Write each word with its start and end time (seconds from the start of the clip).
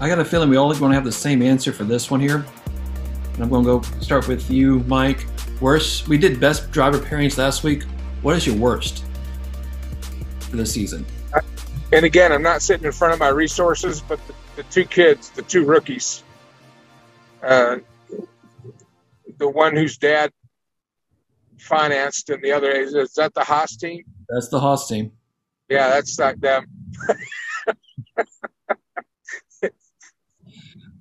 I 0.00 0.08
got 0.08 0.18
a 0.18 0.24
feeling 0.24 0.48
we 0.50 0.56
all 0.56 0.72
going 0.74 0.90
to 0.90 0.94
have 0.94 1.04
the 1.04 1.12
same 1.12 1.40
answer 1.40 1.72
for 1.72 1.84
this 1.84 2.10
one 2.10 2.20
here. 2.20 2.44
And 3.34 3.42
I'm 3.42 3.48
going 3.48 3.64
to 3.64 3.78
go 3.78 4.00
start 4.00 4.26
with 4.28 4.50
you, 4.50 4.80
Mike. 4.80 5.26
Worst. 5.60 6.08
We 6.08 6.18
did 6.18 6.40
best 6.40 6.70
driver 6.72 6.98
pairings 6.98 7.38
last 7.38 7.62
week. 7.62 7.84
What 8.22 8.36
is 8.36 8.46
your 8.46 8.56
worst 8.56 9.04
for 10.40 10.56
the 10.56 10.66
season? 10.66 11.06
And 11.92 12.04
again, 12.04 12.32
I'm 12.32 12.42
not 12.42 12.60
sitting 12.60 12.84
in 12.84 12.92
front 12.92 13.14
of 13.14 13.20
my 13.20 13.28
resources, 13.28 14.00
but 14.00 14.18
the, 14.26 14.34
the 14.56 14.62
two 14.64 14.84
kids, 14.84 15.30
the 15.30 15.42
two 15.42 15.64
rookies, 15.64 16.24
uh, 17.42 17.76
the 19.38 19.48
one 19.48 19.76
whose 19.76 19.96
dad 19.96 20.32
financed 21.58 22.30
and 22.30 22.42
the 22.42 22.50
other 22.50 22.70
is, 22.70 22.94
is 22.94 23.12
that 23.14 23.32
the 23.34 23.44
Haas 23.44 23.76
team? 23.76 24.02
That's 24.28 24.48
the 24.48 24.58
Haas 24.58 24.88
team. 24.88 25.12
Yeah, 25.68 25.88
that's 25.88 26.18
not 26.18 26.40
them. 26.40 26.66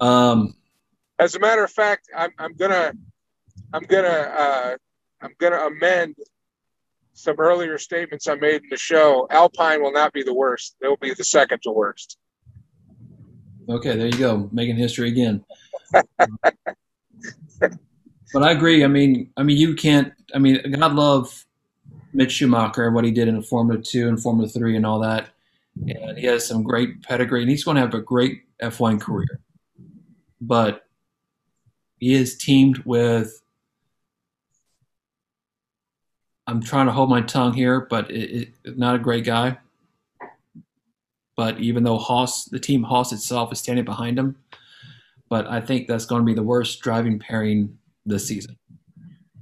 um, 0.03 0.53
As 1.19 1.35
a 1.35 1.39
matter 1.39 1.63
of 1.63 1.71
fact, 1.71 2.09
I'm, 2.15 2.31
I'm 2.37 2.53
gonna 2.53 2.93
I'm 3.73 3.83
gonna 3.83 4.07
uh, 4.07 4.77
I'm 5.21 5.31
gonna 5.39 5.67
amend 5.67 6.15
some 7.13 7.35
earlier 7.39 7.77
statements 7.77 8.27
I 8.27 8.35
made 8.35 8.63
in 8.63 8.69
the 8.69 8.77
show. 8.77 9.27
Alpine 9.29 9.81
will 9.81 9.93
not 9.93 10.11
be 10.13 10.23
the 10.23 10.33
worst; 10.33 10.75
they'll 10.81 10.97
be 10.97 11.13
the 11.13 11.23
second 11.23 11.61
to 11.63 11.71
worst. 11.71 12.17
Okay, 13.69 13.95
there 13.95 14.07
you 14.07 14.17
go, 14.17 14.49
making 14.51 14.75
history 14.75 15.07
again. 15.07 15.45
but 17.61 18.43
I 18.43 18.51
agree. 18.51 18.83
I 18.83 18.87
mean, 18.87 19.31
I 19.37 19.43
mean, 19.43 19.57
you 19.57 19.75
can't. 19.75 20.11
I 20.35 20.39
mean, 20.39 20.59
God 20.71 20.95
love 20.95 21.45
Mick 22.13 22.29
Schumacher 22.29 22.85
and 22.85 22.93
what 22.93 23.05
he 23.05 23.11
did 23.11 23.29
in 23.29 23.41
Formula 23.41 23.81
Two 23.81 24.09
and 24.09 24.21
Formula 24.21 24.49
Three 24.49 24.75
and 24.75 24.85
all 24.85 24.99
that. 24.99 25.29
And 25.87 26.17
he 26.17 26.25
has 26.27 26.45
some 26.45 26.61
great 26.61 27.03
pedigree, 27.03 27.41
and 27.41 27.49
he's 27.49 27.63
going 27.63 27.75
to 27.75 27.81
have 27.81 27.93
a 27.93 28.01
great 28.01 28.41
F1 28.61 29.01
career. 29.01 29.39
But 30.45 30.85
he 31.97 32.13
is 32.13 32.37
teamed 32.37 32.79
with. 32.79 33.41
I'm 36.45 36.61
trying 36.61 36.87
to 36.87 36.91
hold 36.91 37.09
my 37.09 37.21
tongue 37.21 37.53
here, 37.53 37.87
but 37.89 38.11
it, 38.11 38.49
it, 38.65 38.77
not 38.77 38.95
a 38.95 38.99
great 38.99 39.23
guy. 39.23 39.57
But 41.37 41.59
even 41.59 41.83
though 41.83 41.97
Haas, 41.97 42.43
the 42.45 42.59
team 42.59 42.83
Haas 42.83 43.13
itself 43.13 43.53
is 43.53 43.59
standing 43.59 43.85
behind 43.85 44.19
him, 44.19 44.35
but 45.29 45.47
I 45.47 45.61
think 45.61 45.87
that's 45.87 46.05
going 46.05 46.21
to 46.21 46.25
be 46.25 46.33
the 46.33 46.43
worst 46.43 46.81
driving 46.81 47.17
pairing 47.17 47.77
this 48.05 48.27
season. 48.27 48.57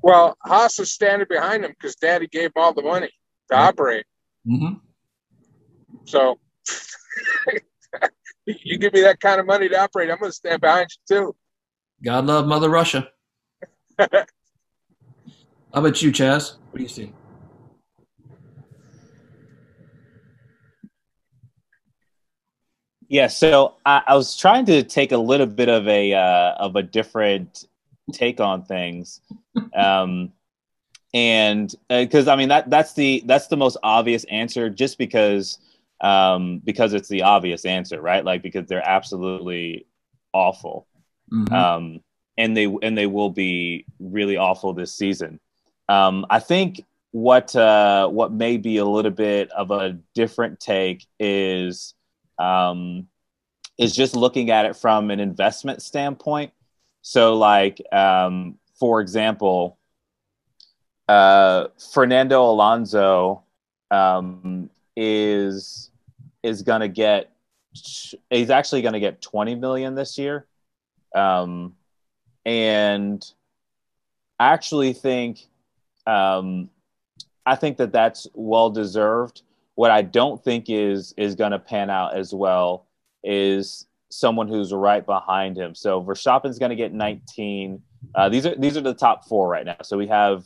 Well, 0.04 0.38
Haas 0.46 0.80
is 0.80 0.92
standing 0.92 1.28
behind 1.28 1.66
him 1.66 1.72
because 1.72 1.96
Daddy 1.96 2.28
gave 2.28 2.52
him 2.56 2.62
all 2.62 2.74
the 2.74 2.84
money 2.84 3.10
to 3.50 3.58
operate. 3.58 4.06
Mm-hmm. 4.48 4.76
So 6.06 6.40
you 8.64 8.78
give 8.78 8.94
me 8.94 9.02
that 9.02 9.20
kind 9.20 9.40
of 9.40 9.46
money 9.46 9.70
to 9.70 9.80
operate, 9.80 10.10
I'm 10.10 10.20
going 10.20 10.32
to 10.32 10.36
stand 10.36 10.62
behind 10.62 10.90
you 11.10 11.16
too. 11.16 11.36
God 12.04 12.26
love 12.26 12.48
Mother 12.48 12.70
Russia. 12.70 13.10
How 14.00 14.08
about 15.74 16.02
you, 16.02 16.12
Chaz? 16.12 16.56
What 16.72 16.78
do 16.78 16.84
you 16.84 16.90
see? 16.90 17.14
Yeah, 23.08 23.28
so 23.28 23.76
I, 23.86 24.04
I 24.08 24.16
was 24.16 24.38
trying 24.38 24.66
to 24.68 24.84
take 24.84 25.12
a 25.12 25.18
little 25.18 25.46
bit 25.46 25.68
of 25.68 25.88
a 25.88 26.14
uh, 26.14 26.54
of 26.54 26.78
a 26.78 26.84
different 26.84 27.68
take 28.14 28.40
on 28.40 28.64
things, 28.64 29.20
um, 29.76 30.32
and 31.14 31.76
because 31.90 32.30
I 32.30 32.38
mean 32.38 32.48
that 32.48 32.70
that's 32.70 32.94
the 32.94 33.22
that's 33.26 33.48
the 33.48 33.58
most 33.58 33.76
obvious 33.84 34.24
answer, 34.26 34.70
just 34.70 34.98
because 34.98 35.60
um, 36.02 36.60
because 36.64 36.94
it's 36.94 37.08
the 37.08 37.22
obvious 37.22 37.66
answer, 37.66 38.02
right? 38.02 38.26
Like 38.26 38.42
because 38.42 38.68
they're 38.68 38.88
absolutely 38.88 39.86
awful, 40.34 40.88
Mhm. 41.32 41.52
um, 41.52 42.04
and 42.38 42.58
they 42.58 42.66
and 42.82 42.98
they 42.98 43.08
will 43.08 43.30
be 43.30 43.86
really 44.00 44.38
awful 44.38 44.74
this 44.74 44.94
season. 44.94 45.40
Um, 45.90 46.26
I 46.30 46.40
think 46.40 46.84
what 47.12 47.56
uh, 47.56 48.08
what 48.08 48.32
may 48.32 48.58
be 48.58 48.78
a 48.78 48.86
little 48.86 49.12
bit 49.12 49.52
of 49.52 49.72
a 49.72 50.00
different 50.16 50.60
take 50.60 51.06
is 51.20 51.94
um, 52.40 53.08
is 53.78 53.96
just 53.96 54.16
looking 54.16 54.50
at 54.50 54.66
it 54.66 54.76
from 54.76 55.12
an 55.12 55.20
investment 55.20 55.82
standpoint. 55.82 56.52
So, 57.04 57.36
like 57.38 57.82
um, 57.94 58.58
for 58.80 59.02
example, 59.02 59.78
uh, 61.08 61.68
Fernando 61.94 62.50
Alonso 62.50 63.44
um, 63.92 64.70
is 64.96 65.91
is 66.44 66.62
going 66.62 66.82
to 66.82 66.88
get 66.88 67.32
he's 68.30 68.50
actually 68.50 68.82
going 68.82 68.94
to 68.94 69.00
get 69.00 69.22
20 69.22 69.56
million 69.56 69.96
this 69.96 70.18
year. 70.18 70.46
Um, 71.16 71.76
and 72.46 73.24
i 74.40 74.52
actually 74.52 74.94
think 74.94 75.48
um, 76.08 76.72
i 77.46 77.56
think 77.56 77.78
that 77.78 77.92
that's 77.92 78.28
well 78.34 78.70
deserved. 78.70 79.44
What 79.76 79.92
i 79.92 80.02
don't 80.02 80.44
think 80.44 80.66
is 80.70 81.14
is 81.18 81.36
going 81.36 81.52
to 81.52 81.60
pan 81.60 81.90
out 81.90 82.16
as 82.16 82.34
well 82.34 82.88
is 83.24 83.86
someone 84.10 84.48
who's 84.48 84.74
right 84.74 85.06
behind 85.06 85.58
him. 85.58 85.76
So 85.76 86.04
Verstappen's 86.04 86.60
going 86.60 86.72
to 86.72 86.76
get 86.76 86.94
19 86.94 87.82
uh, 88.16 88.30
these 88.30 88.46
are 88.46 88.56
these 88.56 88.78
are 88.78 88.82
the 88.82 88.94
top 88.94 89.26
four 89.26 89.48
right 89.48 89.66
now. 89.66 89.78
So 89.84 89.98
we 89.98 90.08
have 90.08 90.46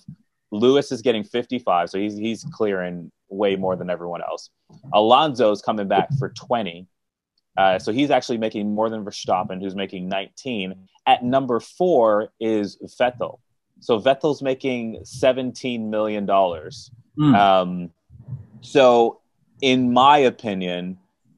Lewis 0.51 0.91
is 0.91 1.01
getting 1.01 1.23
55 1.23 1.89
so 1.89 1.99
he's 1.99 2.17
he's 2.17 2.43
clearing 2.51 3.11
way 3.29 3.55
more 3.55 3.75
than 3.75 3.89
everyone 3.89 4.21
else 4.21 4.49
Alonso's 4.93 5.61
coming 5.61 5.87
back 5.87 6.09
for 6.17 6.29
20 6.29 6.87
uh, 7.57 7.79
so 7.79 7.91
he's 7.91 8.11
actually 8.11 8.37
making 8.37 8.73
more 8.73 8.89
than 8.89 9.03
Verstappen, 9.05 9.61
who's 9.61 9.75
making 9.75 10.09
19. 10.09 10.75
At 11.07 11.23
number 11.23 11.59
four 11.59 12.29
is 12.39 12.77
Vettel. 12.99 13.39
So 13.79 13.99
Vettel's 13.99 14.41
making 14.41 14.99
17 15.03 15.89
million 15.89 16.25
dollars. 16.25 16.91
Mm. 17.17 17.35
Um, 17.35 17.91
so, 18.61 19.21
in 19.61 19.93
my 19.93 20.17
opinion, 20.17 20.97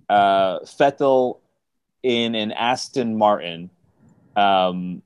uh, 0.10 0.60
Vettel 0.60 1.40
in 2.04 2.36
an 2.36 2.52
Aston 2.52 3.18
Martin, 3.18 3.70
um, 4.36 5.02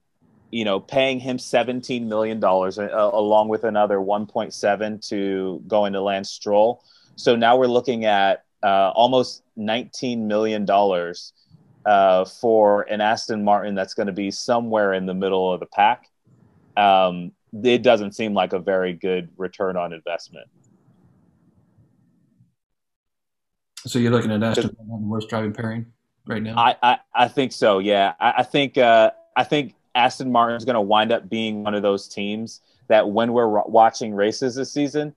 you 0.51 0.65
know, 0.65 0.79
paying 0.79 1.19
him 1.19 1.39
17 1.39 2.07
million 2.07 2.39
dollars 2.39 2.77
uh, 2.77 2.89
along 2.91 3.47
with 3.47 3.63
another 3.63 3.97
1.7 3.97 5.07
to 5.09 5.63
go 5.67 5.85
into 5.85 6.01
Lance 6.01 6.29
Stroll. 6.29 6.83
So 7.15 7.35
now 7.35 7.57
we're 7.57 7.67
looking 7.67 8.05
at 8.05 8.43
uh, 8.63 8.91
almost 8.93 9.43
19 9.55 10.27
million 10.27 10.65
dollars 10.65 11.33
uh, 11.85 12.25
for 12.25 12.83
an 12.83 13.01
Aston 13.01 13.43
Martin 13.43 13.75
that's 13.75 13.93
going 13.93 14.07
to 14.07 14.13
be 14.13 14.29
somewhere 14.29 14.93
in 14.93 15.05
the 15.05 15.13
middle 15.13 15.51
of 15.51 15.59
the 15.59 15.65
pack. 15.65 16.09
Um, 16.77 17.31
it 17.63 17.81
doesn't 17.81 18.13
seem 18.13 18.33
like 18.33 18.53
a 18.53 18.59
very 18.59 18.93
good 18.93 19.29
return 19.37 19.75
on 19.77 19.93
investment. 19.93 20.47
So 23.85 23.99
you're 23.99 24.11
looking 24.11 24.31
at 24.31 24.43
Aston 24.43 24.75
Martin, 24.77 25.03
the 25.03 25.09
worst 25.09 25.29
driving 25.29 25.53
pairing 25.53 25.87
right 26.27 26.43
now. 26.43 26.55
I, 26.57 26.75
I, 26.83 26.97
I 27.15 27.27
think 27.27 27.51
so. 27.51 27.79
Yeah, 27.79 28.13
I, 28.19 28.33
I 28.37 28.43
think 28.43 28.77
uh, 28.77 29.11
I 29.35 29.43
think 29.43 29.73
Aston 29.95 30.31
Martin's 30.31 30.65
going 30.65 30.75
to 30.75 30.81
wind 30.81 31.11
up 31.11 31.29
being 31.29 31.63
one 31.63 31.73
of 31.73 31.81
those 31.81 32.07
teams 32.07 32.61
that 32.87 33.09
when 33.09 33.33
we're 33.33 33.47
watching 33.63 34.13
races 34.13 34.55
this 34.55 34.71
season, 34.71 35.15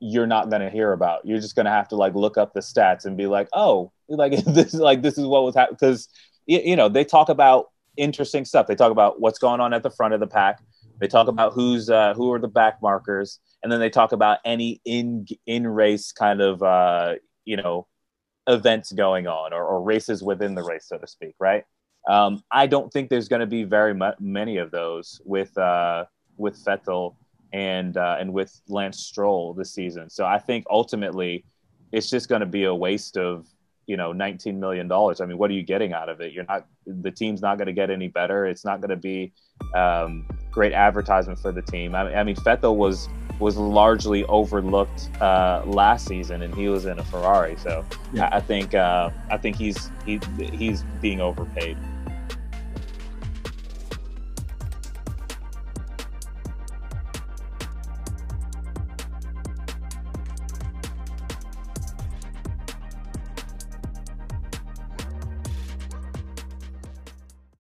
you're 0.00 0.26
not 0.26 0.50
going 0.50 0.62
to 0.62 0.70
hear 0.70 0.92
about. 0.92 1.24
You're 1.24 1.40
just 1.40 1.54
going 1.54 1.66
to 1.66 1.72
have 1.72 1.88
to 1.88 1.96
like 1.96 2.14
look 2.14 2.36
up 2.36 2.52
the 2.52 2.60
stats 2.60 3.04
and 3.04 3.16
be 3.16 3.26
like, 3.26 3.48
oh, 3.52 3.92
like 4.08 4.32
this 4.44 4.74
is 4.74 4.80
like 4.80 5.02
this 5.02 5.18
is 5.18 5.26
what 5.26 5.44
was 5.44 5.54
happening 5.54 5.78
because 5.80 6.08
you, 6.46 6.60
you 6.60 6.76
know 6.76 6.88
they 6.88 7.04
talk 7.04 7.28
about 7.28 7.70
interesting 7.96 8.44
stuff. 8.44 8.66
They 8.66 8.74
talk 8.74 8.92
about 8.92 9.20
what's 9.20 9.38
going 9.38 9.60
on 9.60 9.72
at 9.72 9.82
the 9.82 9.90
front 9.90 10.14
of 10.14 10.20
the 10.20 10.26
pack. 10.26 10.60
They 11.00 11.08
talk 11.08 11.28
about 11.28 11.52
who's 11.52 11.90
uh, 11.90 12.14
who 12.14 12.32
are 12.32 12.38
the 12.38 12.48
back 12.48 12.80
markers, 12.82 13.40
and 13.62 13.72
then 13.72 13.80
they 13.80 13.90
talk 13.90 14.12
about 14.12 14.38
any 14.44 14.80
in 14.84 15.26
in 15.46 15.66
race 15.66 16.12
kind 16.12 16.40
of 16.40 16.62
uh, 16.62 17.14
you 17.44 17.56
know 17.56 17.86
events 18.46 18.92
going 18.92 19.26
on 19.26 19.52
or, 19.52 19.64
or 19.64 19.82
races 19.82 20.22
within 20.22 20.54
the 20.54 20.62
race, 20.62 20.86
so 20.88 20.98
to 20.98 21.06
speak, 21.06 21.34
right? 21.40 21.64
Um, 22.08 22.42
I 22.50 22.66
don't 22.66 22.92
think 22.92 23.08
there's 23.08 23.28
going 23.28 23.40
to 23.40 23.46
be 23.46 23.64
very 23.64 23.94
mu- 23.94 24.12
many 24.20 24.58
of 24.58 24.70
those 24.70 25.20
with 25.24 25.56
uh, 25.56 26.04
with 26.36 26.62
Vettel 26.64 27.14
and 27.52 27.96
uh, 27.96 28.16
and 28.18 28.32
with 28.32 28.60
Lance 28.68 29.00
Stroll 29.00 29.54
this 29.54 29.72
season. 29.72 30.10
So 30.10 30.26
I 30.26 30.38
think 30.38 30.66
ultimately 30.70 31.44
it's 31.92 32.10
just 32.10 32.28
going 32.28 32.40
to 32.40 32.46
be 32.46 32.64
a 32.64 32.74
waste 32.74 33.16
of 33.16 33.46
you 33.86 33.96
know 33.96 34.12
19 34.12 34.58
million 34.60 34.88
dollars. 34.88 35.20
I 35.20 35.26
mean, 35.26 35.38
what 35.38 35.50
are 35.50 35.54
you 35.54 35.62
getting 35.62 35.92
out 35.92 36.08
of 36.08 36.20
it? 36.20 36.32
You're 36.32 36.44
not 36.44 36.66
the 36.86 37.10
team's 37.10 37.40
not 37.40 37.56
going 37.56 37.66
to 37.66 37.72
get 37.72 37.90
any 37.90 38.08
better. 38.08 38.46
It's 38.46 38.64
not 38.64 38.80
going 38.80 38.90
to 38.90 38.96
be 38.96 39.32
um, 39.74 40.26
great 40.50 40.72
advertisement 40.72 41.38
for 41.38 41.52
the 41.52 41.62
team. 41.62 41.94
I, 41.94 42.16
I 42.16 42.24
mean, 42.24 42.36
Vettel 42.36 42.76
was 42.76 43.08
was 43.40 43.56
largely 43.56 44.24
overlooked 44.26 45.10
uh, 45.20 45.62
last 45.66 46.06
season, 46.06 46.42
and 46.42 46.54
he 46.54 46.68
was 46.68 46.86
in 46.86 46.98
a 46.98 47.04
Ferrari. 47.04 47.56
So 47.56 47.84
Yeah. 48.12 48.28
I, 48.30 48.36
I 48.36 48.40
think 48.40 48.74
uh, 48.74 49.10
I 49.30 49.38
think 49.38 49.56
he's 49.56 49.90
he, 50.04 50.20
he's 50.52 50.84
being 51.00 51.20
overpaid. 51.20 51.76